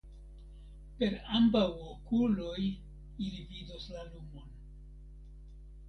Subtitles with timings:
[1.01, 4.53] Per ambaŭ okuloj ili vidos la lumon.